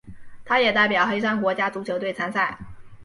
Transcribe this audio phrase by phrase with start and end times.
[0.45, 2.57] 他也代表黑山国家足球队参赛。